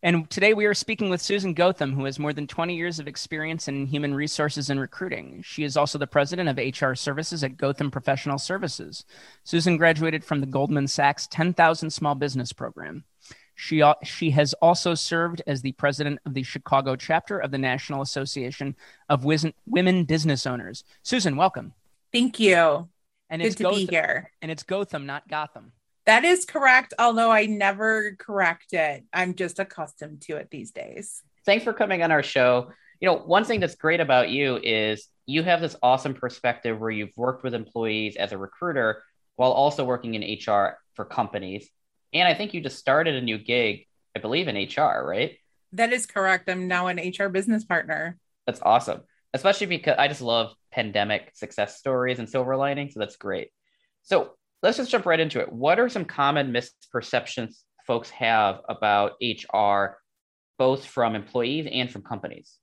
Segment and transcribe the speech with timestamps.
[0.00, 3.08] And today we are speaking with Susan Gotham, who has more than 20 years of
[3.08, 5.42] experience in human resources and recruiting.
[5.42, 9.04] She is also the president of HR services at Gotham Professional Services.
[9.42, 13.02] Susan graduated from the Goldman Sachs 10,000 Small Business Program.
[13.56, 18.00] She, she has also served as the president of the Chicago chapter of the National
[18.00, 18.76] Association
[19.08, 20.84] of Women Business Owners.
[21.02, 21.72] Susan, welcome.
[22.12, 22.88] Thank you.
[23.30, 24.30] And Good it's to Gotham, be here.
[24.42, 25.72] And it's Gotham, not Gotham.
[26.08, 29.04] That is correct, although I never correct it.
[29.12, 31.22] I'm just accustomed to it these days.
[31.44, 32.70] Thanks for coming on our show.
[32.98, 36.88] You know, one thing that's great about you is you have this awesome perspective where
[36.90, 39.02] you've worked with employees as a recruiter
[39.36, 41.68] while also working in HR for companies.
[42.14, 43.84] And I think you just started a new gig,
[44.16, 45.36] I believe, in HR, right?
[45.72, 46.48] That is correct.
[46.48, 48.16] I'm now an HR business partner.
[48.46, 49.02] That's awesome,
[49.34, 52.88] especially because I just love pandemic success stories and silver lining.
[52.88, 53.50] So that's great.
[54.04, 55.52] So, let's just jump right into it.
[55.52, 57.56] What are some common misperceptions
[57.86, 59.98] folks have about HR,
[60.58, 62.58] both from employees and from companies?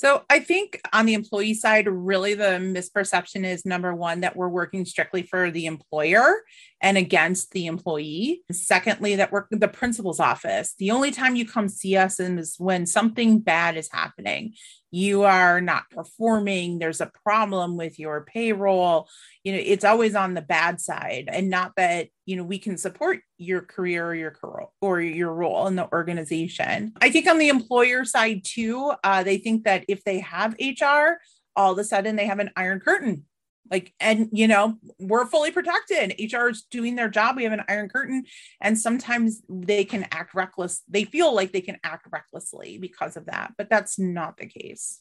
[0.00, 4.48] So I think on the employee side, really the misperception is number one, that we're
[4.48, 6.36] working strictly for the employer
[6.80, 8.42] and against the employee.
[8.50, 10.74] Secondly, that we're the principal's office.
[10.78, 14.54] The only time you come see us is when something bad is happening.
[14.90, 19.08] You are not performing, there's a problem with your payroll.
[19.44, 22.76] You know, it's always on the bad side, and not that, you know, we can
[22.76, 26.92] support your career or your career or your role in the organization.
[27.00, 31.20] I think on the employer side too, uh, they think that if they have HR,
[31.56, 33.24] all of a sudden they have an iron curtain
[33.70, 36.14] like and you know we're fully protected.
[36.32, 37.36] Hr is doing their job.
[37.36, 38.24] We have an iron curtain.
[38.60, 43.26] And sometimes they can act reckless they feel like they can act recklessly because of
[43.26, 45.00] that but that's not the case.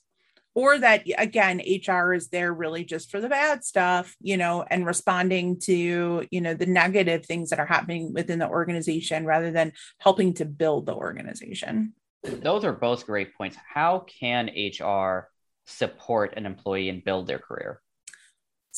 [0.56, 4.86] Or that again hr is there really just for the bad stuff you know and
[4.86, 9.74] responding to you know the negative things that are happening within the organization rather than
[10.00, 11.94] helping to build the organization.
[12.24, 13.58] Those are both great points.
[13.74, 15.30] How can hr
[15.66, 17.80] support an employee and build their career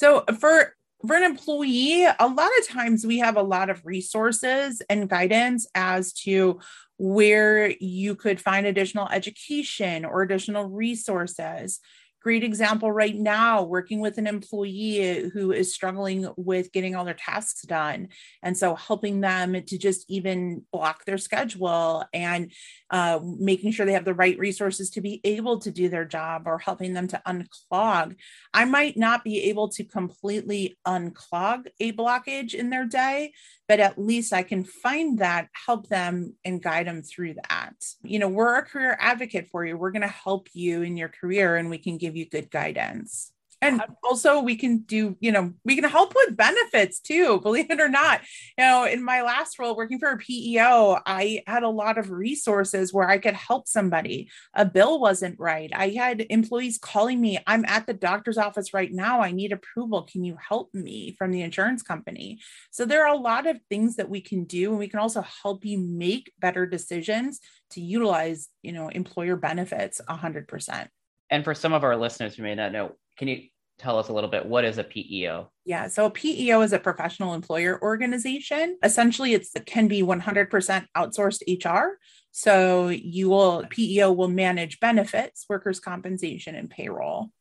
[0.02, 0.74] so for
[1.06, 5.68] for an employee, a lot of times we have a lot of resources and guidance
[5.76, 6.60] as to
[6.98, 11.80] where you could find additional education or additional resources
[12.22, 17.14] great example right now working with an employee who is struggling with getting all their
[17.16, 18.10] tasks done.
[18.44, 22.52] And so helping them to just even block their schedule and
[22.92, 26.44] uh, making sure they have the right resources to be able to do their job
[26.46, 28.16] or helping them to unclog.
[28.54, 33.34] I might not be able to completely unclog a blockage in their day
[33.72, 37.76] but at least I can find that, help them, and guide them through that.
[38.04, 39.78] You know, we're a career advocate for you.
[39.78, 43.32] We're going to help you in your career and we can give you good guidance
[43.62, 47.80] and also we can do you know we can help with benefits too believe it
[47.80, 48.22] or not.
[48.58, 52.12] You know in my last role working for a peo i had a lot of
[52.12, 54.30] resources where i could help somebody.
[54.54, 55.72] A bill wasn't right.
[55.74, 59.22] I had employees calling me i'm at the doctor's office right now.
[59.22, 60.04] I need approval.
[60.04, 62.40] Can you help me from the insurance company?
[62.72, 65.24] So there are a lot of things that we can do and we can also
[65.44, 67.40] help you make better decisions
[67.72, 70.88] to utilize you know employer benefits 100%
[71.30, 73.44] and for some of our listeners who may not know can you
[73.78, 75.50] tell us a little bit what is a PEO?
[75.66, 78.78] Yeah, so a PEO is a professional employer organization.
[78.84, 81.98] Essentially, it's it can be 100% outsourced HR.
[82.32, 87.32] So you will PEO will manage benefits, workers' compensation, and payroll.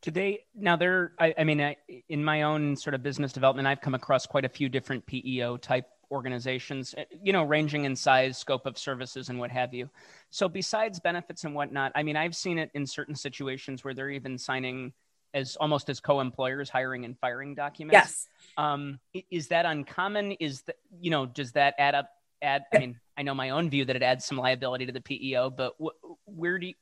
[0.00, 1.76] Do they now there, I, I mean, I,
[2.08, 5.56] in my own sort of business development, I've come across quite a few different PEO
[5.56, 9.90] type organizations, eh, you know, ranging in size, scope of services, and what have you.
[10.30, 14.10] So, besides benefits and whatnot, I mean, I've seen it in certain situations where they're
[14.10, 14.92] even signing
[15.34, 17.94] as almost as co-employers hiring and firing documents.
[17.94, 18.28] Yes.
[18.56, 18.98] Um,
[19.30, 20.32] is that uncommon?
[20.32, 22.10] Is that you know does that add up?
[22.40, 25.00] Add I mean I know my own view that it adds some liability to the
[25.00, 26.74] PEO, but wh- where do you,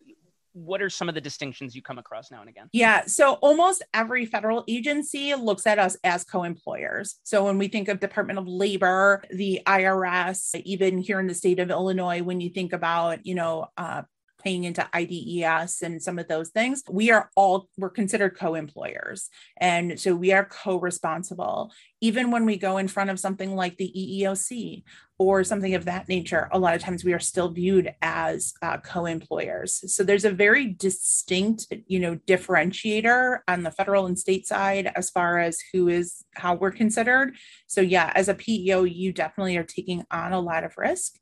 [0.57, 2.69] what are some of the distinctions you come across now and again?
[2.73, 3.05] Yeah.
[3.07, 7.17] So almost every federal agency looks at us as co-employers.
[7.25, 11.59] So when we think of Department of Labor, the IRS, even here in the state
[11.59, 14.03] of Illinois, when you think about, you know, uh,
[14.47, 19.29] paying into IDES and some of those things, we are all we're considered co-employers.
[19.61, 21.73] And so we are co-responsible.
[22.01, 24.85] Even when we go in front of something like the EEOC
[25.19, 28.77] or something of that nature, a lot of times we are still viewed as uh,
[28.77, 29.93] co-employers.
[29.93, 35.11] So there's a very distinct, you know, differentiator on the federal and state side as
[35.11, 37.35] far as who is how we're considered.
[37.67, 41.15] So yeah, as a PEO, you definitely are taking on a lot of risk.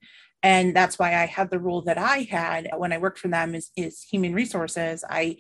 [0.45, 3.55] And that's why I had the role that I had when I worked for them
[3.55, 5.03] is, is human resources.
[5.09, 5.39] I,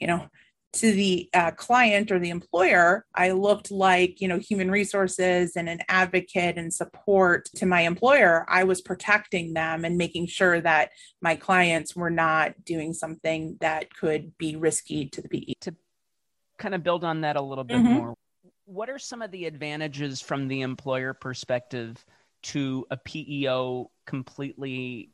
[0.00, 0.26] you know,
[0.72, 5.68] to the uh, client or the employer, I looked like, you know, human resources and
[5.68, 8.44] an advocate and support to my employer.
[8.48, 10.90] I was protecting them and making sure that
[11.20, 15.52] my clients were not doing something that could be risky to the PE.
[15.60, 15.76] To
[16.58, 17.92] kind of build on that a little bit mm-hmm.
[17.92, 18.14] more,
[18.64, 22.04] what are some of the advantages from the employer perspective
[22.42, 25.12] to a PEO completely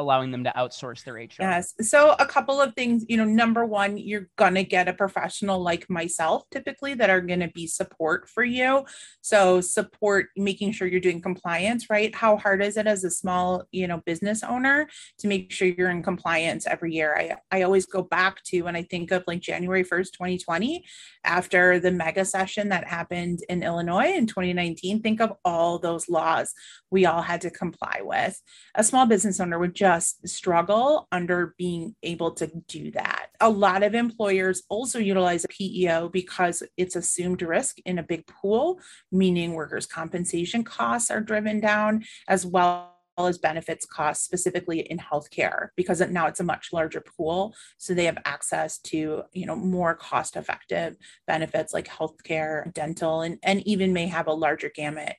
[0.00, 1.28] allowing them to outsource their HR?
[1.40, 1.74] Yes.
[1.82, 5.62] So a couple of things, you know, number one, you're going to get a professional
[5.62, 8.84] like myself typically that are going to be support for you.
[9.20, 12.14] So support making sure you're doing compliance, right?
[12.14, 15.90] How hard is it as a small, you know, business owner to make sure you're
[15.90, 17.14] in compliance every year?
[17.16, 20.84] I I always go back to when I think of like January 1st, 2020,
[21.24, 26.54] after the mega session that happened in Illinois in 2019, think of all those laws
[26.90, 28.40] we all had to comply with.
[28.74, 33.28] A small business owner would just struggle under being able to do that.
[33.40, 38.26] A lot of employers also utilize a PEO because it's assumed risk in a big
[38.26, 38.80] pool,
[39.12, 45.68] meaning workers' compensation costs are driven down as well as benefits costs specifically in healthcare
[45.76, 49.94] because now it's a much larger pool so they have access to you know more
[49.94, 50.96] cost effective
[51.26, 55.16] benefits like healthcare dental and, and even may have a larger gamut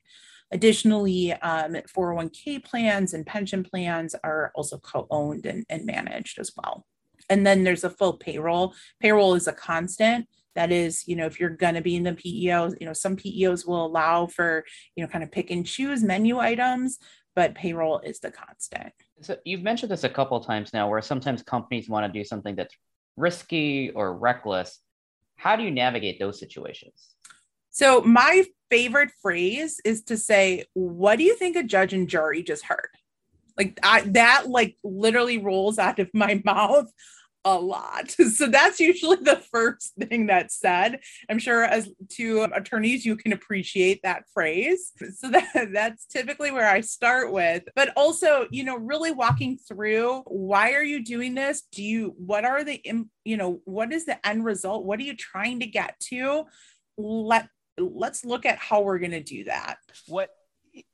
[0.52, 6.52] Additionally, um, 401k plans and pension plans are also co owned and, and managed as
[6.56, 6.86] well.
[7.30, 8.74] And then there's a full payroll.
[9.00, 12.12] Payroll is a constant that is you know if you're going to be in the
[12.14, 14.64] peo you know some peos will allow for
[14.96, 16.98] you know kind of pick and choose menu items
[17.34, 21.42] but payroll is the constant so you've mentioned this a couple times now where sometimes
[21.42, 22.74] companies want to do something that's
[23.16, 24.80] risky or reckless
[25.36, 27.14] how do you navigate those situations
[27.70, 32.42] so my favorite phrase is to say, "What do you think a judge and jury
[32.42, 32.88] just heard?"
[33.58, 36.90] Like I, that, like literally rolls out of my mouth
[37.44, 38.14] a lot.
[38.32, 41.00] So that's usually the first thing that's said.
[41.28, 44.92] I'm sure as to attorneys, you can appreciate that phrase.
[45.16, 47.64] So that, that's typically where I start with.
[47.74, 51.62] But also, you know, really walking through why are you doing this?
[51.72, 52.80] Do you, what are the,
[53.24, 54.84] you know, what is the end result?
[54.84, 56.44] What are you trying to get to?
[56.96, 57.48] Let
[57.78, 59.78] let's look at how we're going to do that.
[60.06, 60.30] What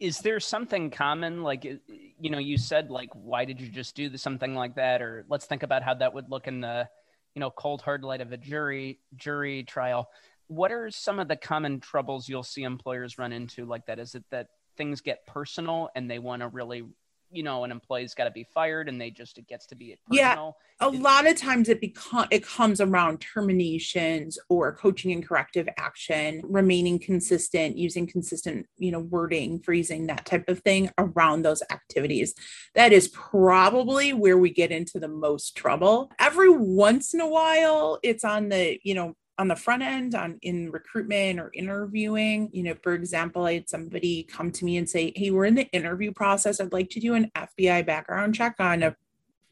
[0.01, 4.17] is there something common like you know you said like why did you just do
[4.17, 5.03] something like that?
[5.03, 6.89] Or let's think about how that would look in the
[7.35, 10.09] you know cold hard light of a jury jury trial.
[10.49, 13.99] What are some of the common troubles you'll see employers run into like that?
[13.99, 16.85] Is it that things get personal and they want to really
[17.31, 19.97] you know an employee's got to be fired and they just it gets to be
[20.09, 20.57] personal.
[20.81, 25.69] yeah a lot of times it become it comes around terminations or coaching and corrective
[25.77, 31.63] action remaining consistent using consistent you know wording phrasing that type of thing around those
[31.71, 32.35] activities
[32.75, 37.99] that is probably where we get into the most trouble every once in a while
[38.03, 42.63] it's on the you know on the front end on in recruitment or interviewing you
[42.63, 45.69] know for example i had somebody come to me and say hey we're in the
[45.71, 46.61] interview process.
[46.61, 48.97] I'd like to do an fbi background check on a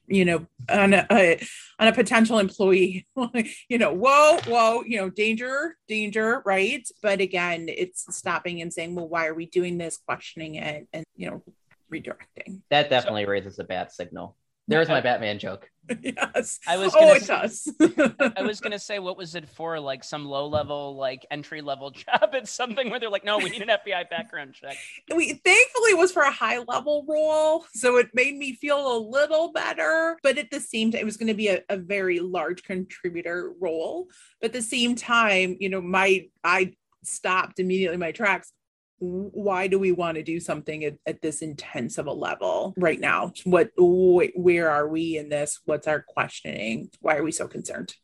[0.08, 1.40] you know on a, a
[1.78, 3.06] on a potential employee.
[3.68, 6.86] You know whoa whoa you know danger danger right?
[7.02, 9.98] But again it's stopping and saying well why are we doing this?
[9.98, 11.42] Questioning it and you know
[11.92, 12.62] redirecting.
[12.70, 14.36] That definitely so, raises a bad signal
[14.68, 15.70] there's my Batman joke.
[16.02, 16.58] Yes.
[16.66, 17.72] I was oh, gonna oh, say, does.
[18.36, 19.78] I was gonna say, what was it for?
[19.78, 23.50] Like some low level, like entry level job at something where they're like, no, we
[23.50, 24.76] need an FBI background check.
[25.14, 28.98] We thankfully it was for a high level role, so it made me feel a
[28.98, 30.18] little better.
[30.24, 33.52] But at the same time, it was going to be a, a very large contributor
[33.60, 34.08] role.
[34.40, 38.52] But at the same time, you know, my I stopped immediately my tracks
[38.98, 42.98] why do we want to do something at, at this intense of a level right
[42.98, 43.32] now?
[43.44, 45.60] What wh- where are we in this?
[45.64, 46.90] What's our questioning?
[47.00, 47.94] Why are we so concerned?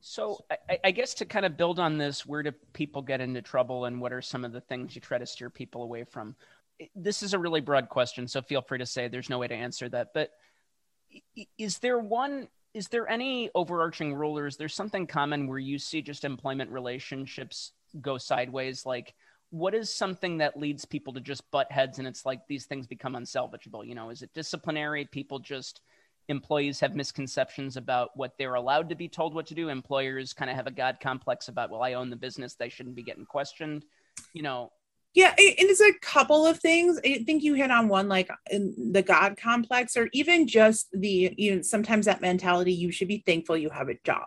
[0.00, 3.42] So I, I, guess to kind of build on this where do people get into
[3.42, 6.36] trouble and what are some of the things you try to steer people away from?
[6.94, 9.54] This is a really broad question so feel free to say there's no way to
[9.54, 10.30] answer that but
[11.58, 15.78] is there one is there any overarching rule or is there something common where you
[15.78, 18.84] see just employment relationships go sideways?
[18.84, 19.14] Like
[19.56, 22.86] what is something that leads people to just butt heads and it's like these things
[22.86, 25.80] become unsalvageable you know is it disciplinary people just
[26.28, 29.68] employees have misconceptions about what they're allowed to be told what to do.
[29.68, 32.96] Employers kind of have a God complex about, well, I own the business, they shouldn't
[32.96, 33.84] be getting questioned.
[34.32, 34.72] You know,
[35.14, 36.98] yeah, and it's a couple of things.
[37.04, 41.56] I think you hit on one, like the God complex, or even just the, you
[41.56, 44.26] know, sometimes that mentality, you should be thankful you have a job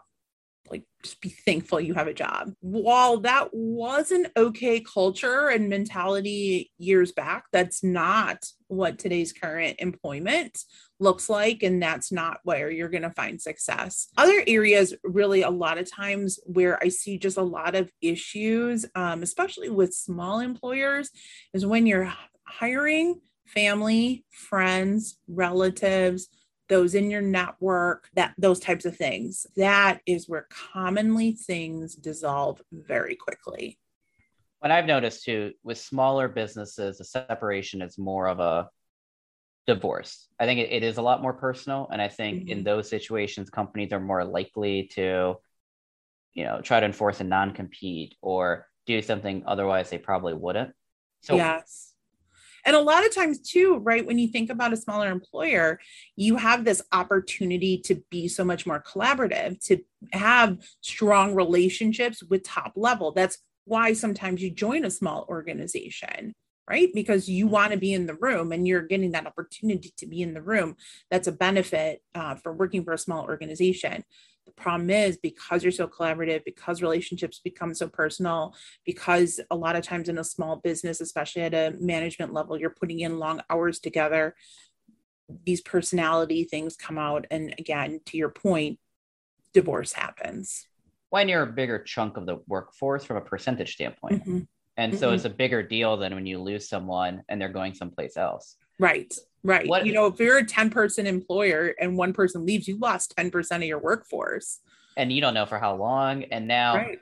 [0.72, 2.52] like just be thankful you have a job.
[2.60, 9.78] While that was an okay culture and mentality years back, that's not what today's current
[9.80, 10.60] employment
[11.00, 11.64] looks like.
[11.64, 14.10] And that's not where you're going to find success.
[14.18, 18.86] Other areas, really, a lot of times where I see just a lot of issues,
[18.96, 21.10] um, especially with small employers,
[21.54, 22.14] is when you're
[22.46, 26.30] hiring family, friends, relatives
[26.70, 29.46] those in your network, that those types of things.
[29.58, 33.78] That is where commonly things dissolve very quickly.
[34.60, 38.70] What I've noticed too with smaller businesses, the separation is more of a
[39.68, 40.28] divorce.
[40.40, 41.88] I think it, it is a lot more personal.
[41.92, 42.50] And I think mm-hmm.
[42.50, 45.36] in those situations, companies are more likely to,
[46.34, 50.74] you know, try to enforce a non compete or do something otherwise they probably wouldn't.
[51.22, 51.94] So yes
[52.70, 55.80] and a lot of times, too, right, when you think about a smaller employer,
[56.16, 59.80] you have this opportunity to be so much more collaborative, to
[60.14, 63.12] have strong relationships with top level.
[63.12, 66.36] That's why sometimes you join a small organization
[66.70, 66.90] right?
[66.94, 67.54] Because you mm-hmm.
[67.54, 70.42] want to be in the room and you're getting that opportunity to be in the
[70.44, 70.76] room.
[71.10, 74.04] That's a benefit uh, for working for a small organization.
[74.56, 79.76] The problem is because you're so collaborative, because relationships become so personal, because a lot
[79.76, 83.42] of times in a small business, especially at a management level, you're putting in long
[83.50, 84.36] hours together.
[85.46, 87.26] These personality things come out.
[87.30, 88.80] And again, to your point,
[89.54, 90.66] divorce happens.
[91.10, 94.22] When you're a bigger chunk of the workforce from a percentage standpoint.
[94.22, 94.40] Mm-hmm
[94.80, 95.16] and so mm-hmm.
[95.16, 98.56] it's a bigger deal than when you lose someone and they're going someplace else.
[98.80, 99.14] Right.
[99.44, 99.68] Right.
[99.68, 103.16] What, you know, if you're a 10 person employer and one person leaves, you lost
[103.18, 104.60] 10% of your workforce.
[104.98, 106.24] And you don't know for how long.
[106.26, 107.00] And now right.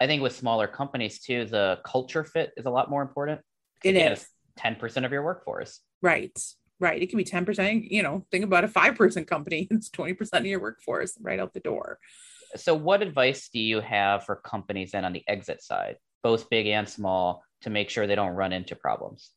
[0.00, 3.40] I think with smaller companies too, the culture fit is a lot more important.
[3.84, 4.26] It is
[4.58, 5.80] 10% of your workforce.
[6.02, 6.36] Right.
[6.80, 7.00] Right.
[7.00, 7.88] It can be 10%.
[7.88, 11.52] You know, think about a five person company, it's 20% of your workforce right out
[11.52, 11.98] the door.
[12.56, 15.96] So, what advice do you have for companies then on the exit side?
[16.26, 19.30] both big and small, to make sure they don't run into problems?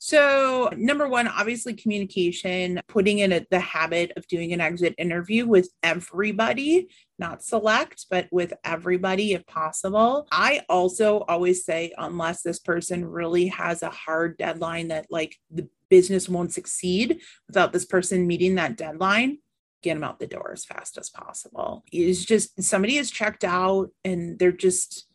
[0.00, 5.44] So, number one, obviously, communication, putting in a, the habit of doing an exit interview
[5.44, 6.88] with everybody,
[7.18, 10.28] not select, but with everybody if possible.
[10.30, 15.68] I also always say, unless this person really has a hard deadline that like the
[15.90, 19.38] business won't succeed without this person meeting that deadline,
[19.82, 21.82] get them out the door as fast as possible.
[21.90, 25.07] Is just somebody is checked out and they're just,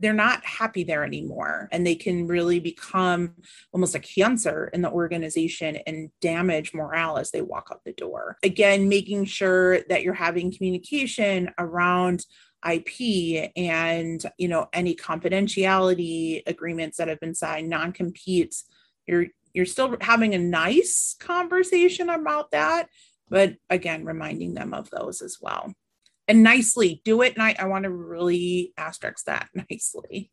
[0.00, 3.34] they're not happy there anymore and they can really become
[3.72, 8.36] almost a cancer in the organization and damage morale as they walk out the door.
[8.42, 12.24] Again making sure that you're having communication around
[12.68, 18.64] IP and you know any confidentiality agreements that have been signed non-competes.
[19.06, 22.88] You're you're still having a nice conversation about that
[23.28, 25.72] but again reminding them of those as well
[26.28, 27.34] and nicely do it.
[27.34, 30.30] And I, I want to really asterisk that nicely.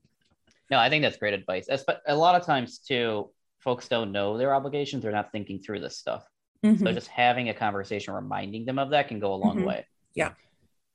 [0.69, 1.67] No, I think that's great advice.
[1.85, 5.03] But a lot of times too, folks don't know their obligations.
[5.03, 6.25] They're not thinking through this stuff.
[6.63, 6.85] Mm-hmm.
[6.85, 9.67] So just having a conversation, reminding them of that can go a long mm-hmm.
[9.67, 9.85] way.
[10.15, 10.31] Yeah.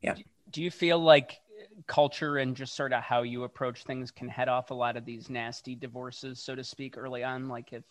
[0.01, 0.15] Yeah.
[0.51, 1.39] Do you feel like
[1.87, 5.05] culture and just sort of how you approach things can head off a lot of
[5.05, 7.49] these nasty divorces, so to speak, early on?
[7.49, 7.85] Like if,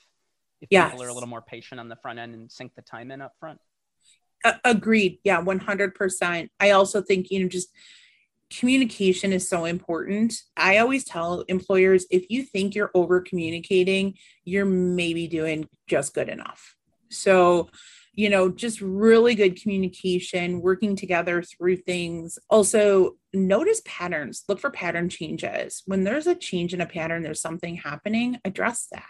[0.62, 0.92] if yes.
[0.92, 3.22] people are a little more patient on the front end and sink the time in
[3.22, 3.60] up front?
[4.64, 5.20] Agreed.
[5.24, 6.50] Yeah, 100%.
[6.60, 7.70] I also think, you know, just
[8.50, 10.34] communication is so important.
[10.56, 14.16] I always tell employers if you think you're over communicating,
[14.46, 16.76] you're maybe doing just good enough.
[17.10, 17.70] So,
[18.14, 22.40] you know, just really good communication, working together through things.
[22.50, 25.84] Also, notice patterns, look for pattern changes.
[25.86, 29.04] When there's a change in a pattern, there's something happening, address that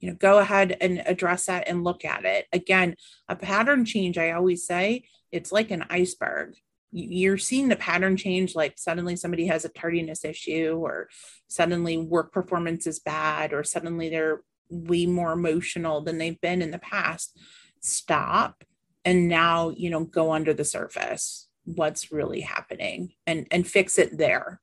[0.00, 2.46] you know go ahead and address that and look at it.
[2.52, 2.96] Again
[3.28, 6.56] a pattern change i always say it's like an iceberg.
[6.92, 11.08] You're seeing the pattern change like suddenly somebody has a tardiness issue or
[11.48, 16.72] suddenly work performance is bad or suddenly they're way more emotional than they've been in
[16.72, 17.38] the past.
[17.80, 18.64] Stop
[19.04, 24.16] and now you know go under the surface what's really happening and and fix it
[24.18, 24.60] there.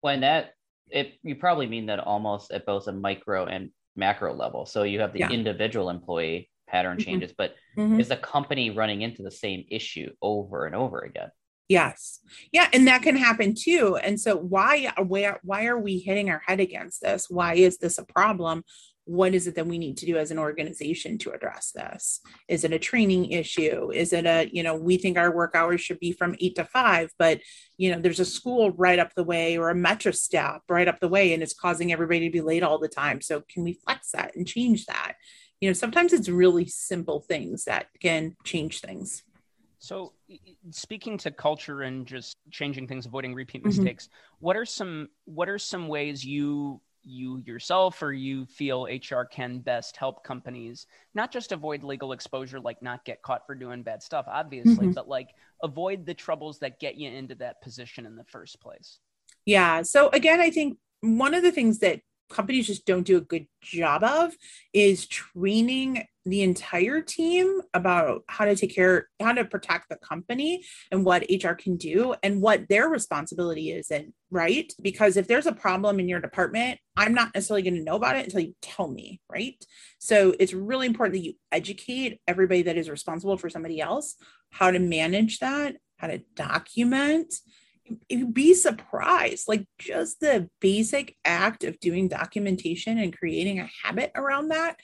[0.00, 0.54] When that
[0.90, 4.66] it you probably mean that almost at both a micro and macro level.
[4.66, 5.30] So you have the yeah.
[5.30, 7.04] individual employee pattern mm-hmm.
[7.04, 8.00] changes, but mm-hmm.
[8.00, 11.30] is the company running into the same issue over and over again?
[11.68, 12.18] Yes.
[12.50, 13.96] Yeah, and that can happen too.
[13.96, 17.26] And so why where why are we hitting our head against this?
[17.30, 18.64] Why is this a problem?
[19.04, 22.64] What is it that we need to do as an organization to address this is
[22.64, 25.98] it a training issue is it a you know we think our work hours should
[25.98, 27.40] be from 8 to 5 but
[27.76, 31.00] you know there's a school right up the way or a metro stop right up
[31.00, 33.72] the way and it's causing everybody to be late all the time so can we
[33.84, 35.14] flex that and change that
[35.60, 39.22] you know sometimes it's really simple things that can change things
[39.78, 40.12] so
[40.70, 43.68] speaking to culture and just changing things avoiding repeat mm-hmm.
[43.68, 44.44] mistakes mm-hmm.
[44.44, 49.58] what are some what are some ways you you yourself or you feel HR can
[49.58, 54.02] best help companies not just avoid legal exposure, like not get caught for doing bad
[54.02, 54.92] stuff, obviously, mm-hmm.
[54.92, 55.28] but like
[55.62, 58.98] avoid the troubles that get you into that position in the first place?
[59.46, 59.82] Yeah.
[59.82, 63.46] So, again, I think one of the things that companies just don't do a good
[63.60, 64.32] job of
[64.72, 70.62] is training the entire team about how to take care how to protect the company
[70.90, 74.72] and what hr can do and what their responsibility is and right?
[74.80, 78.16] Because if there's a problem in your department i'm not necessarily going to know about
[78.16, 79.64] it until you tell me right?
[79.98, 84.16] So it's really important that you educate everybody that is responsible for somebody else
[84.50, 87.34] how to manage that how to document.
[88.08, 94.12] You'd be surprised like just the basic act of doing documentation and creating a habit
[94.14, 94.76] around that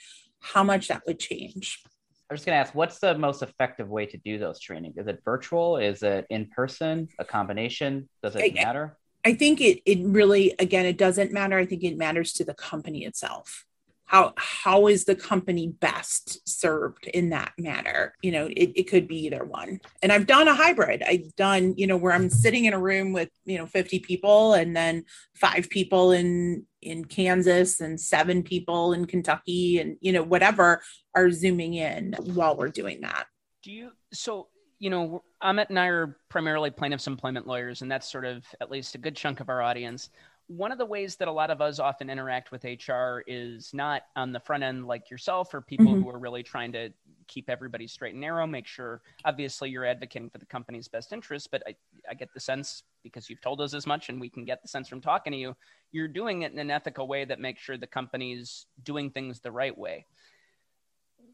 [0.53, 1.83] how much that would change.
[2.29, 4.95] I was just going to ask what's the most effective way to do those training?
[4.97, 5.77] is it virtual?
[5.77, 7.09] Is it in person?
[7.19, 8.09] A combination?
[8.23, 8.97] Does it I, matter?
[9.25, 11.59] I think it it really again it doesn't matter.
[11.59, 13.66] I think it matters to the company itself
[14.07, 18.15] how how is the company best served in that matter?
[18.23, 19.81] You know it, it could be either one.
[20.03, 21.03] And i've done a hybrid.
[21.07, 24.55] I've done you know where i'm sitting in a room with you know 50 people
[24.55, 30.23] and then five people in in kansas and seven people in kentucky and you know
[30.23, 30.81] whatever
[31.15, 33.27] are zooming in while we're doing that.
[33.63, 34.49] Do you so
[34.79, 38.71] you know Amit and i are primarily plaintiffs employment lawyers and that's sort of at
[38.71, 40.11] least a good chunk of our audience
[40.49, 44.03] one of the ways that a lot of us often interact with HR is not
[44.15, 46.03] on the front end like yourself or people mm-hmm.
[46.03, 46.91] who are really trying to
[47.27, 51.49] keep everybody straight and narrow, make sure obviously you're advocating for the company's best interests.
[51.51, 51.75] But I,
[52.09, 54.69] I get the sense because you've told us as much and we can get the
[54.69, 55.57] sense from talking to you,
[55.91, 59.51] you're doing it in an ethical way that makes sure the company's doing things the
[59.51, 60.07] right way.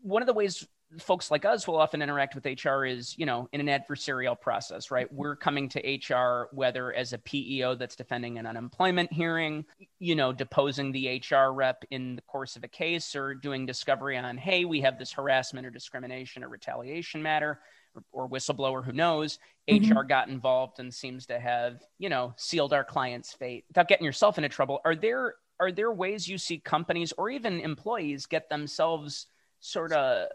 [0.00, 0.66] One of the ways
[0.98, 4.90] folks like us will often interact with HR is, you know, in an adversarial process,
[4.90, 5.12] right?
[5.12, 9.64] We're coming to HR whether as a PEO that's defending an unemployment hearing,
[9.98, 14.16] you know, deposing the HR rep in the course of a case or doing discovery
[14.16, 17.60] on, hey, we have this harassment or discrimination or retaliation matter
[17.94, 19.96] or, or whistleblower who knows mm-hmm.
[19.96, 24.04] HR got involved and seems to have, you know, sealed our client's fate without getting
[24.04, 24.80] yourself into trouble.
[24.84, 29.26] Are there are there ways you see companies or even employees get themselves
[29.60, 30.26] sort of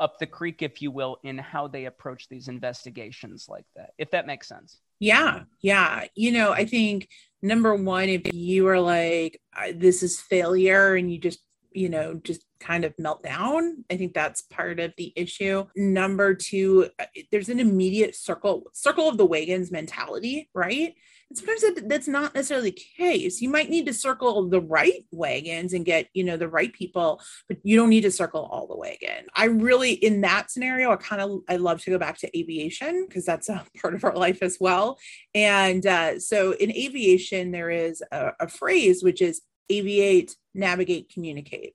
[0.00, 4.10] up the creek, if you will, in how they approach these investigations like that, if
[4.10, 4.80] that makes sense.
[4.98, 5.42] Yeah.
[5.60, 6.06] Yeah.
[6.14, 7.08] You know, I think
[7.42, 9.40] number one, if you are like,
[9.74, 11.40] this is failure and you just,
[11.72, 15.66] you know, just kind of melt down, I think that's part of the issue.
[15.76, 20.94] Number two, uh, there's an immediate circle, circle of the wagons mentality, right?
[21.32, 23.40] Sometimes that, that's not necessarily the case.
[23.40, 27.20] You might need to circle the right wagons and get, you know, the right people,
[27.46, 29.26] but you don't need to circle all the wagon.
[29.36, 33.06] I really, in that scenario, I kind of, I love to go back to aviation
[33.06, 34.98] because that's a part of our life as well.
[35.34, 39.40] And uh, so in aviation, there is a, a phrase which is
[39.70, 41.74] aviate, navigate, communicate.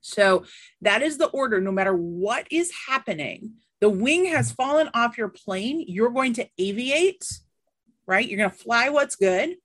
[0.00, 0.44] So
[0.82, 1.60] that is the order.
[1.60, 6.48] No matter what is happening, the wing has fallen off your plane, you're going to
[6.60, 7.26] aviate
[8.06, 8.26] right?
[8.26, 9.56] You're going to fly what's good.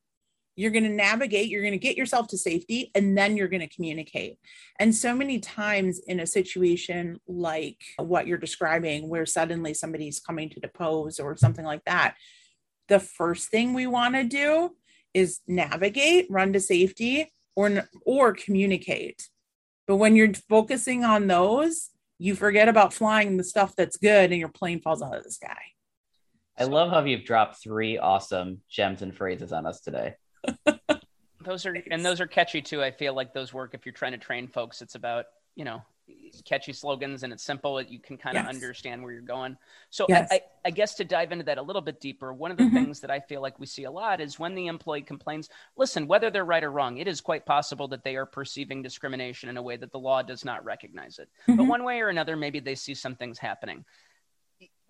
[0.55, 3.61] You're going to navigate, you're going to get yourself to safety, and then you're going
[3.61, 4.37] to communicate.
[4.77, 10.49] And so many times in a situation like what you're describing, where suddenly somebody's coming
[10.49, 12.15] to depose or something like that,
[12.89, 14.71] the first thing we want to do
[15.13, 19.29] is navigate, run to safety, or, or communicate.
[19.87, 24.39] But when you're focusing on those, you forget about flying the stuff that's good and
[24.39, 25.57] your plane falls out of the sky.
[26.59, 30.15] I love how you've dropped three awesome gems and phrases on us today.
[31.41, 32.83] those are and those are catchy too.
[32.83, 34.81] I feel like those work if you're trying to train folks.
[34.81, 35.81] It's about you know
[36.45, 37.81] catchy slogans and it's simple.
[37.81, 38.53] You can kind of yes.
[38.53, 39.57] understand where you're going.
[39.89, 40.29] So yes.
[40.31, 42.75] I, I, guess to dive into that a little bit deeper, one of the mm-hmm.
[42.75, 45.49] things that I feel like we see a lot is when the employee complains.
[45.77, 49.49] Listen, whether they're right or wrong, it is quite possible that they are perceiving discrimination
[49.49, 51.29] in a way that the law does not recognize it.
[51.47, 51.57] Mm-hmm.
[51.57, 53.85] But one way or another, maybe they see some things happening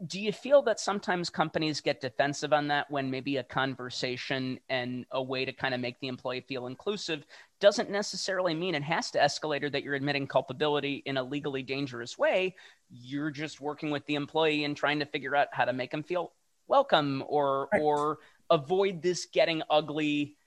[0.08, 5.06] do you feel that sometimes companies get defensive on that when maybe a conversation and
[5.12, 7.26] a way to kind of make the employee feel inclusive
[7.60, 11.62] doesn't necessarily mean it has to escalate or that you're admitting culpability in a legally
[11.62, 12.56] dangerous way
[12.90, 16.04] you're just working with the employee and trying to figure out how to make them
[16.04, 16.32] feel
[16.68, 17.82] welcome or right.
[17.82, 20.38] or avoid this getting ugly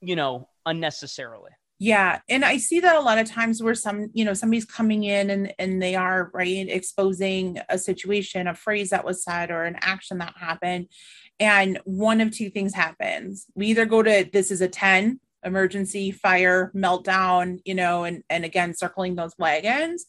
[0.00, 4.24] you know unnecessarily Yeah, and I see that a lot of times where some, you
[4.24, 9.04] know, somebody's coming in and and they are right exposing a situation, a phrase that
[9.04, 10.88] was said or an action that happened
[11.38, 13.46] and one of two things happens.
[13.54, 18.44] We either go to this is a 10 emergency fire meltdown, you know, and and
[18.44, 20.06] again circling those wagons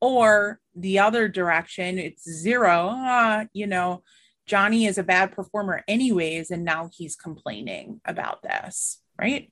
[0.00, 4.02] or the other direction it's zero, uh, you know,
[4.46, 9.50] Johnny is a bad performer anyways and now he's complaining about this, right?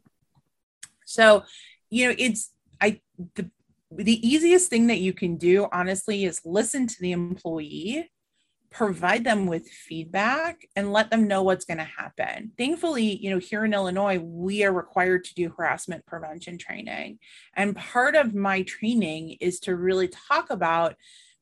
[1.05, 1.45] So,
[1.91, 3.01] you know, it's I
[3.35, 3.51] the
[3.91, 8.11] the easiest thing that you can do honestly is listen to the employee
[8.75, 12.51] provide them with feedback and let them know what's going to happen.
[12.59, 17.21] Thankfully, you know, here in Illinois, we are required to do harassment prevention training.
[17.55, 20.97] And part of my training is to really talk about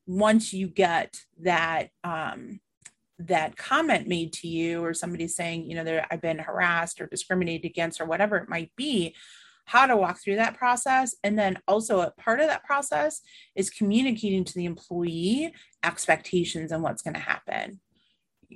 [0.05, 2.59] once you get that um,
[3.17, 7.65] that comment made to you or somebody saying, you know, I've been harassed or discriminated
[7.65, 9.15] against or whatever it might be,
[9.65, 11.15] how to walk through that process.
[11.23, 13.21] And then also a part of that process
[13.55, 17.79] is communicating to the employee expectations and what's going to happen.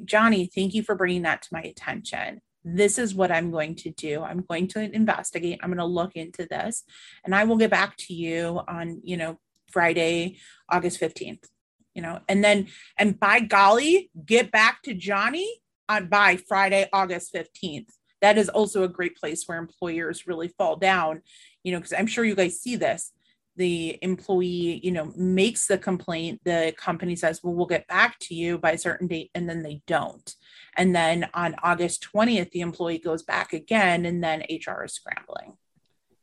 [0.06, 2.42] Johnny, thank you for bringing that to my attention.
[2.64, 4.22] This is what I'm going to do.
[4.22, 5.60] I'm going to investigate.
[5.64, 6.84] I'm going to look into this
[7.24, 9.40] and I will get back to you on, you know,
[9.72, 10.38] Friday,
[10.70, 11.46] August 15th,
[11.94, 12.68] you know, and then,
[12.98, 15.50] and by golly, get back to Johnny
[15.90, 20.76] on by Friday, August 15th that is also a great place where employers really fall
[20.76, 21.22] down
[21.68, 23.12] you know because i'm sure you guys see this.
[23.58, 28.36] The employee you know makes the complaint the company says well we'll get back to
[28.36, 30.34] you by a certain date and then they don't.
[30.78, 35.58] And then on august 20th the employee goes back again and then hr is scrambling.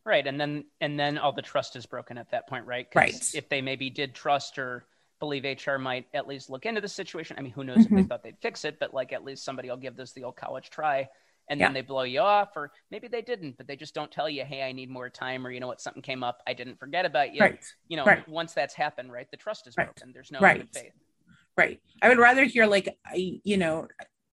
[0.05, 2.87] Right and then and then all the trust is broken at that point right?
[2.95, 3.35] Right.
[3.35, 4.87] if they maybe did trust or
[5.21, 7.85] believe hr might at least look into the situation i mean who knows mm-hmm.
[7.85, 8.09] if they mm-hmm.
[8.09, 10.71] thought they'd fix it but like at least somebody will give this the old college
[10.71, 11.09] try
[11.49, 11.67] and yeah.
[11.67, 14.45] then they blow you off or maybe they didn't but they just don't tell you
[14.45, 17.05] hey i need more time or you know what something came up i didn't forget
[17.05, 17.65] about you right.
[17.89, 18.27] you know right.
[18.29, 19.87] once that's happened right the trust is right.
[19.87, 20.67] broken there's no right.
[20.73, 20.93] faith
[21.57, 23.87] right i would rather hear like i you know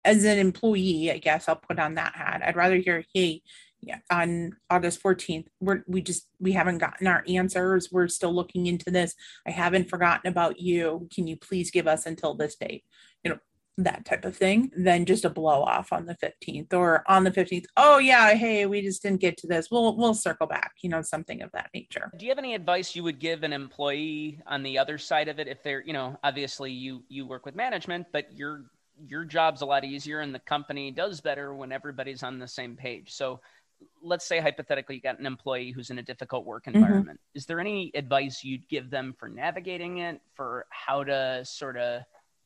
[0.04, 3.42] as an employee i guess i'll put on that hat i'd rather hear hey
[3.86, 5.46] yeah, on August 14th.
[5.60, 7.90] We're we just we haven't gotten our answers.
[7.92, 9.14] We're still looking into this.
[9.46, 11.08] I haven't forgotten about you.
[11.14, 12.84] Can you please give us until this date?
[13.22, 13.38] You know,
[13.78, 17.30] that type of thing than just a blow off on the 15th or on the
[17.30, 20.88] 15th oh yeah hey we just didn't get to this we'll we'll circle back you
[20.88, 24.40] know something of that nature do you have any advice you would give an employee
[24.46, 27.54] on the other side of it if they're you know obviously you you work with
[27.54, 28.64] management but your
[29.06, 32.76] your job's a lot easier and the company does better when everybody's on the same
[32.76, 33.38] page so
[34.02, 36.76] let's say hypothetically you got an employee who's in a difficult work mm-hmm.
[36.76, 37.38] environment mm-hmm.
[37.38, 42.00] is there any advice you'd give them for navigating it for how to sort of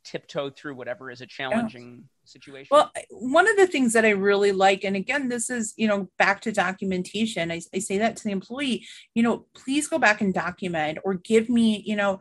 [0.05, 2.05] tiptoe through whatever is a challenging yeah.
[2.25, 2.69] situation.
[2.71, 6.09] Well one of the things that i really like and again this is you know
[6.19, 10.21] back to documentation I, I say that to the employee you know please go back
[10.21, 12.21] and document or give me you know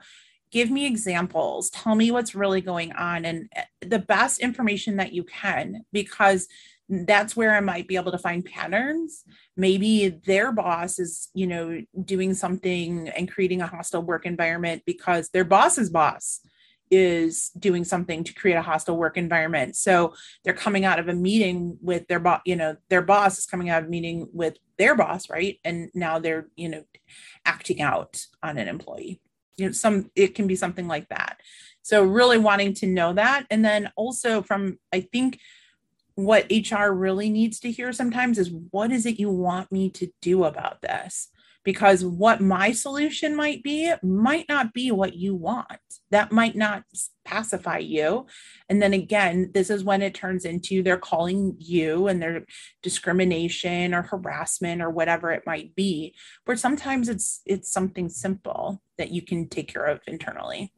[0.52, 1.70] give me examples.
[1.70, 6.48] Tell me what's really going on and eh, the best information that you can because
[6.92, 9.24] that's where i might be able to find patterns.
[9.56, 15.30] Maybe their boss is you know doing something and creating a hostile work environment because
[15.30, 16.42] their boss's boss
[16.92, 19.76] is doing something to create a hostile work environment.
[19.76, 23.46] So they're coming out of a meeting with their boss, you know, their boss is
[23.46, 25.60] coming out of a meeting with their boss, right?
[25.64, 26.84] And now they're, you know,
[27.46, 29.22] acting out on an employee.
[29.58, 31.40] You know, some it can be something like that.
[31.82, 33.46] So really wanting to know that.
[33.50, 35.40] And then also from I think
[36.16, 40.12] what HR really needs to hear sometimes is what is it you want me to
[40.22, 41.30] do about this?
[41.70, 45.80] Because what my solution might be might not be what you want.
[46.10, 46.82] That might not
[47.24, 48.26] pacify you.
[48.70, 52.44] And then again, this is when it turns into they're calling you and their
[52.82, 56.16] discrimination or harassment or whatever it might be.
[56.46, 60.74] Where sometimes it's it's something simple that you can take care of internally.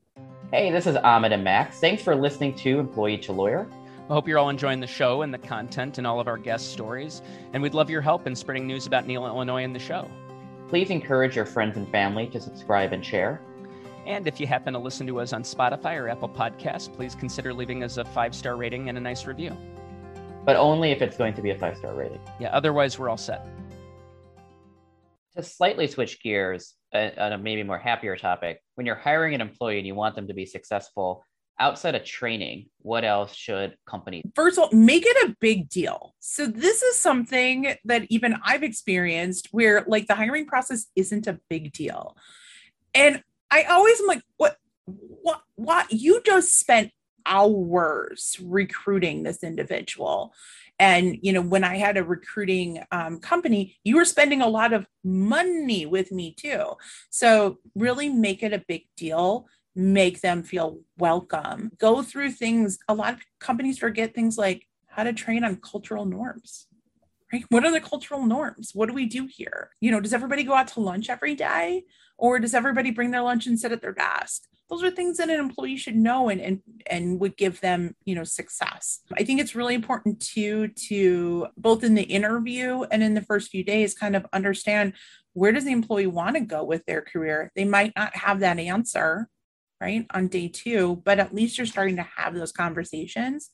[0.51, 1.79] Hey, this is Amit and Max.
[1.79, 3.65] Thanks for listening to Employee to Lawyer.
[4.09, 6.73] I hope you're all enjoying the show and the content and all of our guest
[6.73, 7.21] stories.
[7.53, 10.11] And we'd love your help in spreading news about NELA, Illinois, and the show.
[10.71, 13.41] Please encourage your friends and family to subscribe and share.
[14.05, 17.53] And if you happen to listen to us on Spotify or Apple Podcasts, please consider
[17.53, 19.51] leaving us a five star rating and a nice review.
[20.45, 22.21] But only if it's going to be a five star rating.
[22.39, 23.45] Yeah, otherwise, we're all set.
[25.35, 29.41] To slightly switch gears uh, on a maybe more happier topic, when you're hiring an
[29.41, 31.25] employee and you want them to be successful,
[31.59, 34.23] outside of training, what else should companies?
[34.35, 36.15] First of all, make it a big deal.
[36.19, 41.39] So this is something that even I've experienced where like the hiring process isn't a
[41.49, 42.15] big deal.
[42.93, 45.91] And I always am like, what, what, what?
[45.91, 46.91] You just spent
[47.25, 50.33] hours recruiting this individual
[50.81, 54.73] And, you know, when I had a recruiting um, company, you were spending a lot
[54.73, 56.73] of money with me too.
[57.11, 61.71] So really make it a big deal make them feel welcome.
[61.77, 62.79] Go through things.
[62.87, 66.67] A lot of companies forget things like how to train on cultural norms.
[67.31, 67.45] Right?
[67.49, 68.71] What are the cultural norms?
[68.73, 69.69] What do we do here?
[69.79, 71.85] You know, does everybody go out to lunch every day?
[72.17, 74.43] Or does everybody bring their lunch and sit at their desk?
[74.69, 78.15] Those are things that an employee should know and, and, and would give them, you
[78.15, 79.01] know, success.
[79.17, 83.49] I think it's really important too to both in the interview and in the first
[83.49, 84.93] few days kind of understand
[85.33, 87.51] where does the employee want to go with their career?
[87.55, 89.27] They might not have that answer
[89.81, 93.49] right on day two but at least you're starting to have those conversations.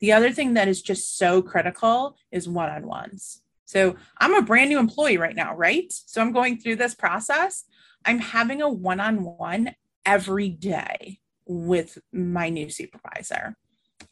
[0.00, 3.42] The other thing that is just so critical is one-on-ones.
[3.64, 5.90] So i'm a brand new employee right now right?
[5.90, 7.64] So i'm going through this process.
[8.04, 13.56] I'm having a one-on-one every day with my new supervisor.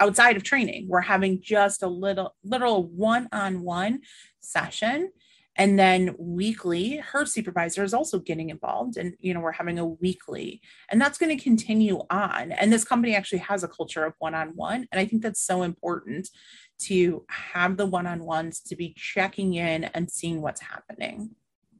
[0.01, 4.01] Outside of training we're having just a little little one-on-one
[4.41, 5.11] session
[5.59, 9.85] and then weekly her supervisor is also getting involved and you know we're having a
[9.85, 12.53] weekly and that's going to continue on.
[12.53, 16.31] And this company actually has a culture of one-on-one and i think that's so important
[16.79, 21.31] to have the one-on-ones to be checking in and seeing what's happening.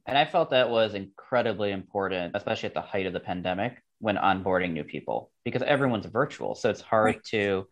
[0.05, 4.17] And i felt that was incredibly important especially at the height of the pandemic when
[4.17, 7.23] onboarding new people because everyone's virtual so it's hard right.
[7.25, 7.65] to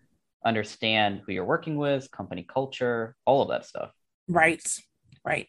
[0.46, 3.92] understand who you're working with company culture all of that stuff.
[4.30, 4.62] Right.
[5.26, 5.48] Right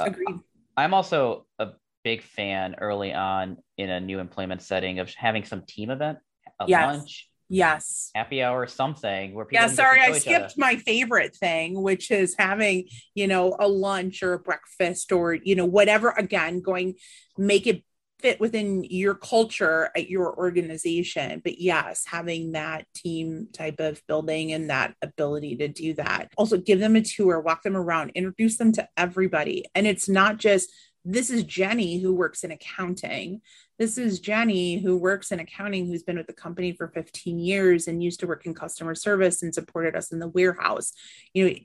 [0.00, 0.40] Uh, Agreed.
[0.76, 1.68] I'm also a
[2.04, 6.18] big fan early on in a new employment setting of having some team event,
[6.60, 6.96] a yes.
[6.96, 12.12] lunch, yes happy hour something where people yeah sorry i skipped my favorite thing which
[12.12, 12.86] is having
[13.16, 16.94] you know a lunch or a breakfast or you know whatever again going
[17.36, 17.82] make it
[18.20, 21.40] fit within your culture at your organization.
[21.42, 26.30] But yes, having that team type of building and that ability to do that.
[26.36, 29.64] Also, give them a tour, walk them around, introduce them to everybody.
[29.74, 30.70] And it's not just
[31.04, 33.40] this is Jenny who works in accounting.
[33.78, 37.88] This is Jenny who works in accounting, who's been with the company for 15 years
[37.88, 40.92] and used to work in customer service and supported us in the warehouse,
[41.32, 41.56] you know,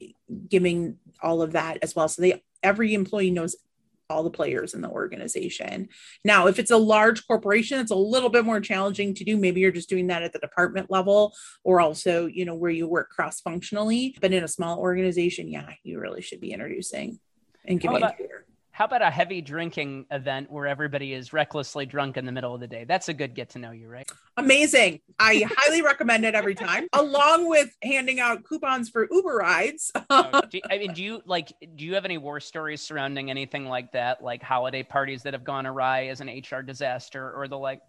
[0.47, 2.07] giving all of that as well.
[2.07, 3.55] So they every employee knows
[4.09, 5.89] all the players in the organization.
[6.23, 9.37] Now, if it's a large corporation, it's a little bit more challenging to do.
[9.37, 12.87] Maybe you're just doing that at the department level or also, you know, where you
[12.87, 14.15] work cross functionally.
[14.21, 17.19] But in a small organization, yeah, you really should be introducing
[17.65, 18.45] and giving tour.
[18.75, 22.59] How about a heavy drinking event where everybody is recklessly drunk in the middle of
[22.59, 22.83] the day?
[22.83, 24.05] That's a good get to know you, right?
[24.35, 24.99] Amazing.
[25.17, 29.93] I highly recommend it every time, along with handing out coupons for Uber rides.
[30.09, 33.63] oh, you, I mean, do you like, do you have any war stories surrounding anything
[33.63, 37.57] like that, like holiday parties that have gone awry as an HR disaster or the
[37.57, 37.79] like?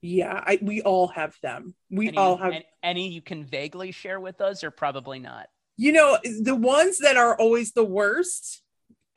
[0.00, 1.74] Yeah, I, we all have them.
[1.90, 5.48] We any, all have any you can vaguely share with us, or probably not.
[5.76, 8.62] You know, the ones that are always the worst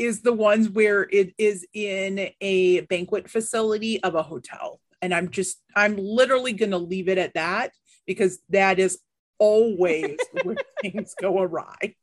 [0.01, 4.81] is the ones where it is in a banquet facility of a hotel.
[4.99, 7.71] And I'm just, I'm literally going to leave it at that
[8.07, 8.97] because that is
[9.37, 11.95] always where things go awry.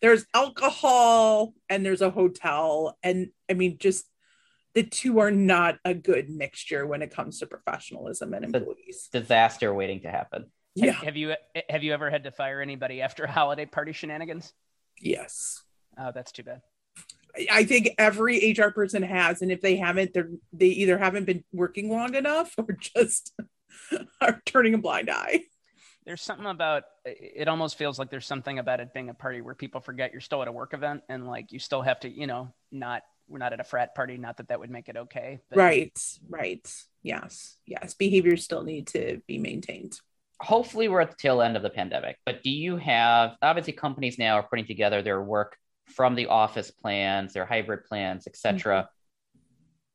[0.00, 2.96] There's alcohol and there's a hotel.
[3.02, 4.06] And I mean, just
[4.72, 9.10] the two are not a good mixture when it comes to professionalism and employees.
[9.12, 10.46] Disaster waiting to happen.
[10.74, 10.92] Yeah.
[10.92, 11.34] Have, have you
[11.68, 14.54] have you ever had to fire anybody after holiday party shenanigans?
[14.98, 15.62] Yes.
[15.98, 16.62] Oh, that's too bad.
[17.50, 21.44] I think every HR person has, and if they haven't, they're they either haven't been
[21.52, 23.32] working long enough or just
[24.20, 25.42] are turning a blind eye.
[26.06, 27.48] There's something about it.
[27.48, 30.42] Almost feels like there's something about it being a party where people forget you're still
[30.42, 33.52] at a work event, and like you still have to, you know, not we're not
[33.52, 34.16] at a frat party.
[34.16, 35.40] Not that that would make it okay.
[35.50, 35.58] But...
[35.58, 35.98] Right.
[36.28, 36.74] Right.
[37.02, 37.56] Yes.
[37.66, 37.94] Yes.
[37.94, 40.00] Behaviors still need to be maintained
[40.40, 44.18] hopefully we're at the tail end of the pandemic but do you have obviously companies
[44.18, 45.56] now are putting together their work
[45.90, 48.74] from the office plans, their hybrid plans, etc.
[48.74, 48.86] Mm-hmm.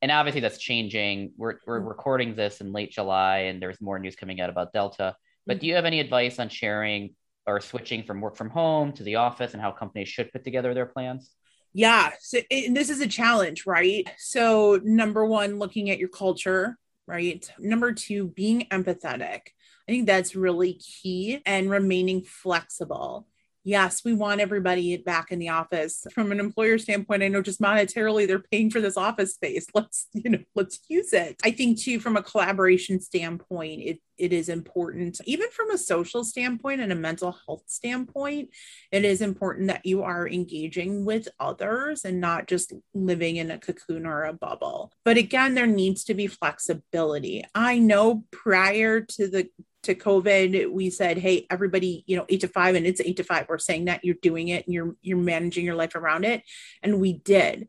[0.02, 1.32] And obviously that's changing.
[1.36, 1.88] We're, we're mm-hmm.
[1.88, 5.16] recording this in late July and there's more news coming out about Delta.
[5.46, 5.60] But mm-hmm.
[5.60, 7.14] do you have any advice on sharing
[7.46, 10.74] or switching from work from home to the office and how companies should put together
[10.74, 11.30] their plans?
[11.72, 14.08] Yeah, so it, this is a challenge, right?
[14.16, 17.46] So, number one, looking at your culture, right?
[17.58, 19.40] Number two, being empathetic.
[19.86, 23.26] I think that's really key and remaining flexible
[23.66, 26.06] yes, we want everybody back in the office.
[26.12, 29.66] From an employer standpoint, I know just monetarily they're paying for this office space.
[29.74, 31.36] Let's, you know, let's use it.
[31.44, 36.24] I think too, from a collaboration standpoint, it it is important, even from a social
[36.24, 38.48] standpoint and a mental health standpoint,
[38.90, 43.58] it is important that you are engaging with others and not just living in a
[43.58, 44.92] cocoon or a bubble.
[45.04, 47.44] But again, there needs to be flexibility.
[47.54, 49.50] I know prior to the
[49.86, 53.24] to COVID, we said, hey, everybody, you know, eight to five, and it's eight to
[53.24, 53.46] five.
[53.48, 56.42] We're saying that you're doing it and you're you're managing your life around it.
[56.82, 57.68] And we did.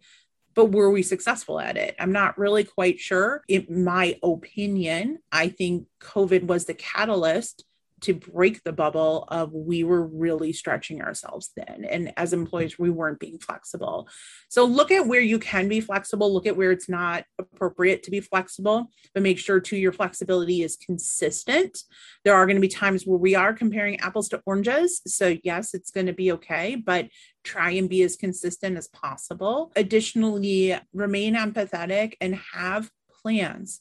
[0.53, 1.95] But were we successful at it?
[1.99, 3.43] I'm not really quite sure.
[3.47, 7.63] In my opinion, I think COVID was the catalyst
[8.01, 11.85] to break the bubble of we were really stretching ourselves thin.
[11.85, 14.07] And as employees we weren't being flexible.
[14.49, 16.31] So look at where you can be flexible.
[16.31, 20.61] Look at where it's not appropriate to be flexible but make sure too your flexibility
[20.61, 21.79] is consistent.
[22.23, 25.01] There are going to be times where we are comparing apples to oranges.
[25.07, 27.07] So yes it's going to be okay but
[27.43, 29.71] try and be as consistent as possible.
[29.75, 33.79] Additionally remain empathetic and have plans.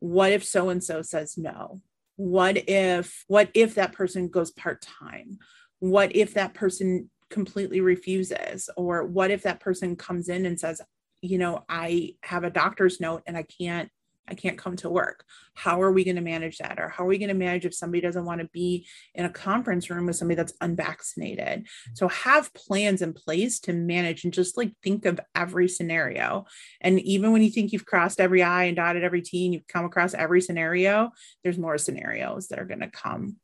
[0.00, 1.82] What if so and so says no
[2.18, 5.38] what if what if that person goes part-time?
[5.78, 8.68] What if that person completely refuses?
[8.76, 10.82] Or what if that person comes in and says
[11.20, 13.90] you know i have a doctor's note and i can't
[14.28, 15.24] I can't come to work.
[15.54, 16.78] How are we going to manage that?
[16.78, 19.30] Or how are we going to manage if somebody doesn't want to be in a
[19.30, 21.60] conference room with somebody that's unvaccinated?
[21.60, 21.94] Mm-hmm.
[21.94, 26.46] So have plans in place to manage and just like think of every scenario.
[26.80, 29.66] And even when you think you've crossed every I and dotted every T and you've
[29.66, 31.10] come across every scenario,
[31.42, 33.36] there's more scenarios that are going to come.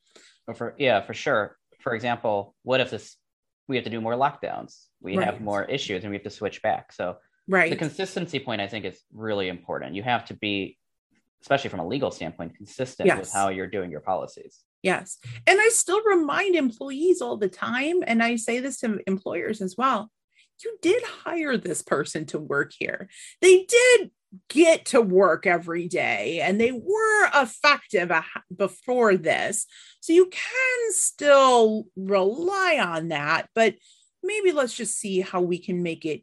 [0.48, 1.56] Oh, for yeah, for sure.
[1.80, 3.16] For example, what if this
[3.66, 4.84] we have to do more lockdowns?
[5.00, 5.26] We right.
[5.26, 6.92] have more issues and we have to switch back.
[6.92, 7.16] So
[7.48, 7.70] right.
[7.70, 9.94] The consistency point i think is really important.
[9.94, 10.78] You have to be
[11.42, 13.18] especially from a legal standpoint consistent yes.
[13.18, 14.60] with how you're doing your policies.
[14.82, 15.18] Yes.
[15.46, 19.76] And i still remind employees all the time and i say this to employers as
[19.76, 20.10] well
[20.62, 23.08] you did hire this person to work here.
[23.40, 24.10] They did
[24.48, 28.10] get to work every day and they were effective
[28.54, 29.66] before this.
[30.00, 33.74] So you can still rely on that but
[34.22, 36.22] maybe let's just see how we can make it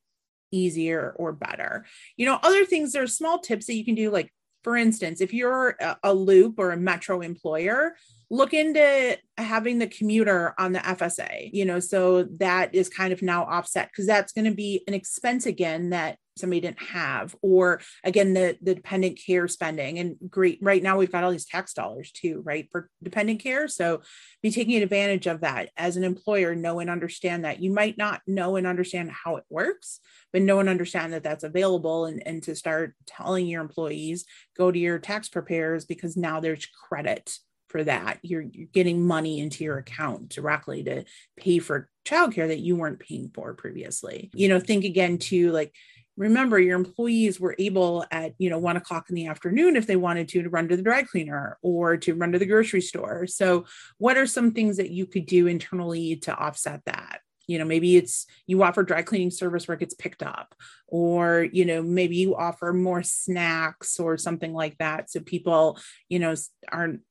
[0.51, 1.85] easier or better.
[2.17, 4.11] You know, other things, there are small tips that you can do.
[4.11, 4.31] Like,
[4.63, 7.95] for instance, if you're a, loop or a metro employer,
[8.29, 13.21] look into having the commuter on the FSA, you know, so that is kind of
[13.21, 17.81] now offset because that's going to be an expense again that somebody didn't have or
[18.03, 21.73] again the the dependent care spending and great right now we've got all these tax
[21.73, 24.01] dollars too right for dependent care so
[24.41, 28.21] be taking advantage of that as an employer know and understand that you might not
[28.27, 29.99] know and understand how it works
[30.33, 34.25] but know and understand that that's available and, and to start telling your employees
[34.57, 37.37] go to your tax preparers because now there's credit
[37.71, 38.19] for that.
[38.21, 41.05] You're, you're getting money into your account directly to
[41.37, 44.29] pay for childcare that you weren't paying for previously.
[44.35, 45.73] You know, think again to like,
[46.17, 49.95] remember your employees were able at you know one o'clock in the afternoon if they
[49.95, 53.25] wanted to to run to the dry cleaner or to run to the grocery store
[53.27, 53.65] so
[53.97, 57.97] what are some things that you could do internally to offset that you know maybe
[57.97, 60.53] it's you offer dry cleaning service where it gets picked up
[60.87, 66.19] or you know maybe you offer more snacks or something like that so people you
[66.19, 66.35] know
[66.71, 67.01] aren't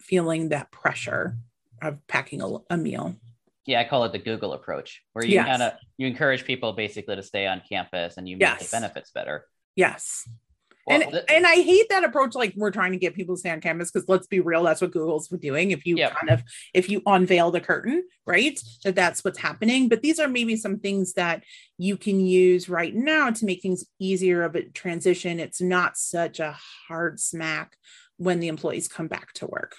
[0.00, 1.36] feeling that pressure
[1.82, 3.16] of packing a, a meal.
[3.68, 5.46] Yeah, I call it the Google approach, where you yes.
[5.46, 8.70] kind of you encourage people basically to stay on campus and you make yes.
[8.70, 9.44] the benefits better.
[9.76, 10.26] Yes.
[10.86, 12.34] Well, and th- and I hate that approach.
[12.34, 14.80] Like we're trying to get people to stay on campus because let's be real, that's
[14.80, 15.70] what Google's doing.
[15.70, 16.14] If you yep.
[16.14, 19.90] kind of if you unveil the curtain, right, that that's what's happening.
[19.90, 21.44] But these are maybe some things that
[21.76, 25.40] you can use right now to make things easier of a transition.
[25.40, 26.56] It's not such a
[26.88, 27.76] hard smack
[28.16, 29.76] when the employees come back to work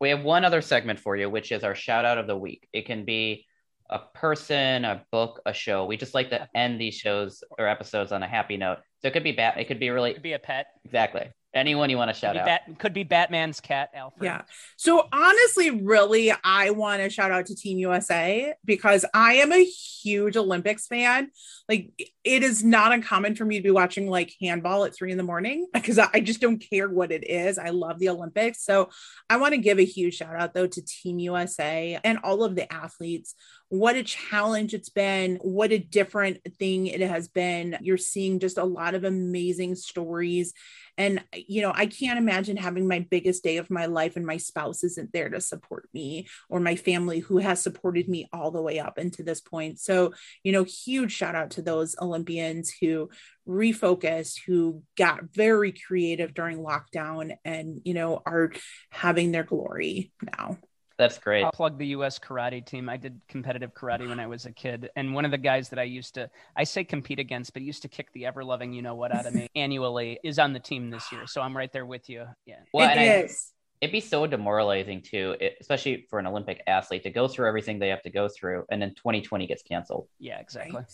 [0.00, 2.66] we have one other segment for you, which is our shout out of the week.
[2.72, 3.46] It can be
[3.90, 5.84] a person, a book, a show.
[5.84, 8.78] We just like to end these shows or episodes on a happy note.
[9.00, 9.58] So it could be bat.
[9.58, 10.10] It could be really.
[10.10, 10.66] It could be a pet.
[10.84, 11.30] Exactly.
[11.52, 12.46] Anyone you want to shout could out?
[12.46, 14.24] Bat, could be Batman's cat, Alfred.
[14.24, 14.42] Yeah.
[14.76, 19.64] So honestly, really, I want to shout out to Team USA because I am a
[19.64, 21.30] huge Olympics fan.
[21.68, 21.90] Like,
[22.22, 25.24] it is not uncommon for me to be watching like handball at three in the
[25.24, 27.58] morning because I just don't care what it is.
[27.58, 28.64] I love the Olympics.
[28.64, 28.90] So
[29.28, 32.54] I want to give a huge shout out though to Team USA and all of
[32.54, 33.34] the athletes
[33.70, 37.78] what a challenge it's been, what a different thing it has been.
[37.80, 40.52] You're seeing just a lot of amazing stories.
[40.98, 44.38] And, you know, I can't imagine having my biggest day of my life and my
[44.38, 48.60] spouse isn't there to support me or my family who has supported me all the
[48.60, 49.78] way up into this point.
[49.78, 53.08] So, you know, huge shout out to those Olympians who
[53.48, 58.50] refocused, who got very creative during lockdown and, you know, are
[58.90, 60.58] having their glory now.
[61.00, 61.42] That's great.
[61.42, 62.18] I'll plug the U.S.
[62.18, 62.90] karate team.
[62.90, 65.78] I did competitive karate when I was a kid, and one of the guys that
[65.78, 68.82] I used to, I say compete against, but used to kick the ever loving, you
[68.82, 71.26] know what, out of me annually, is on the team this year.
[71.26, 72.26] So I'm right there with you.
[72.44, 72.56] Yeah.
[72.74, 73.50] Well, it is.
[73.80, 77.48] I, it'd be so demoralizing too, it, especially for an Olympic athlete to go through
[77.48, 80.06] everything they have to go through, and then 2020 gets canceled.
[80.18, 80.76] Yeah, exactly.
[80.76, 80.92] Right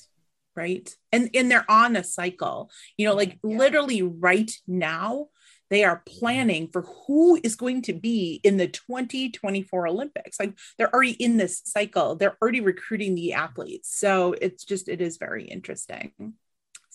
[0.54, 3.58] right and and they're on a cycle you know like yeah.
[3.58, 5.26] literally right now
[5.70, 10.38] they are planning for who is going to be in the 2024 Olympics.
[10.38, 13.96] Like they're already in this cycle, they're already recruiting the athletes.
[13.96, 16.12] So it's just, it is very interesting.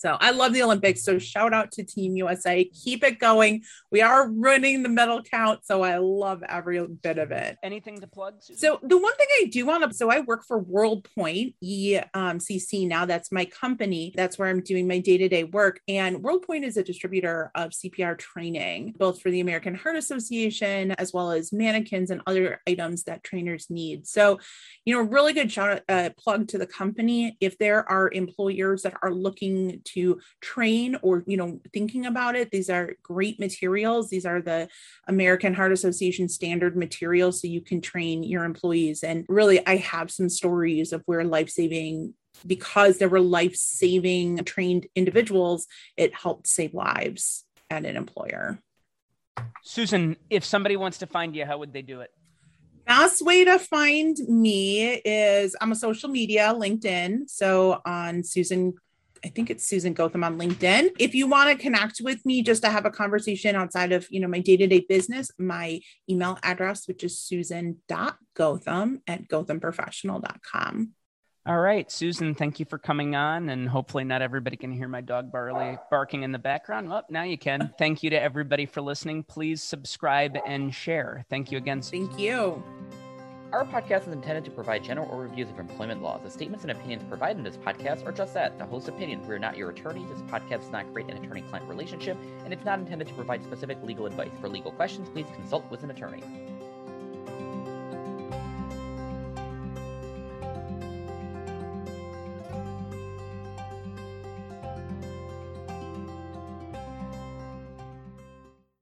[0.01, 1.03] So I love the Olympics.
[1.03, 2.63] So shout out to Team USA.
[2.63, 3.61] Keep it going.
[3.91, 5.63] We are running the medal count.
[5.63, 7.59] So I love every bit of it.
[7.61, 8.41] Anything to plug?
[8.41, 8.59] Susan?
[8.59, 12.87] So the one thing I do want to, so I work for World Point ECC
[12.87, 13.05] now.
[13.05, 14.11] That's my company.
[14.15, 15.81] That's where I'm doing my day to day work.
[15.87, 20.93] And World Point is a distributor of CPR training, both for the American Heart Association
[20.93, 24.07] as well as mannequins and other items that trainers need.
[24.07, 24.39] So,
[24.83, 27.37] you know, really good shout uh, plug to the company.
[27.39, 29.90] If there are employers that are looking to
[30.41, 32.51] train or you know thinking about it.
[32.51, 34.09] These are great materials.
[34.09, 34.67] These are the
[35.07, 39.03] american heart association standard materials so you can train your employees.
[39.03, 42.13] And really i have some stories of where life-saving
[42.45, 45.67] because there were life-saving trained individuals
[45.97, 48.59] it helped save lives at an employer.
[49.63, 52.11] Susan if somebody wants to find you how would they do it?
[52.85, 57.29] Best way to find me is I'm a social media, LinkedIn.
[57.29, 58.73] So on Susan
[59.24, 60.95] I think it's Susan Gotham on LinkedIn.
[60.99, 64.19] If you want to connect with me just to have a conversation outside of, you
[64.19, 70.93] know, my day-to-day business, my email address, which is susan.gotham at gothamprofessional.com.
[71.43, 73.49] All right, Susan, thank you for coming on.
[73.49, 76.88] And hopefully, not everybody can hear my dog Barley barking in the background.
[76.88, 77.74] Well, now you can.
[77.80, 79.24] Thank you to everybody for listening.
[79.24, 81.26] Please subscribe and share.
[81.32, 81.82] Thank you again.
[81.82, 82.07] Susan.
[82.07, 82.63] Thank you.
[83.51, 86.21] Our podcast is intended to provide general overviews of employment laws.
[86.23, 89.27] The statements and opinions provided in this podcast are just that, the host's opinion.
[89.27, 90.05] We are not your attorney.
[90.05, 93.77] This podcast does not create an attorney-client relationship, and it's not intended to provide specific
[93.83, 94.31] legal advice.
[94.39, 96.23] For legal questions, please consult with an attorney.